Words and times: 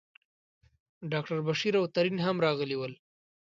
ډاکټر 1.11 1.37
بشیر 1.47 1.73
او 1.79 1.85
ترین 1.95 2.17
هم 2.25 2.35
راغلي 2.45 2.75
ول. 2.77 2.93